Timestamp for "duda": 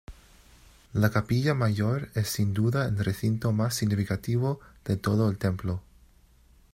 2.55-2.87